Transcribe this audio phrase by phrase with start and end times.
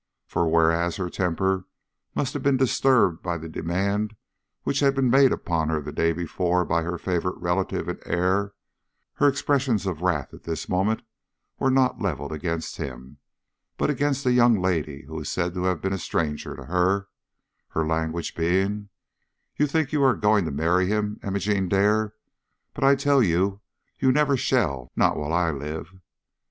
[0.25, 1.67] For, whereas her temper
[2.15, 4.15] must have been disturbed by the demand
[4.63, 8.55] which had been made upon her the day before by her favorite relative and heir,
[9.17, 11.03] her expressions of wrath at this moment
[11.59, 13.19] were not levelled against him,
[13.77, 17.07] but against a young lady who is said to have been a stranger to her,
[17.67, 18.89] her language being:
[19.55, 22.15] "You think you are going to marry him, Imogene Dare;
[22.73, 23.61] but I tell you
[23.99, 25.93] you never shall, not while I live."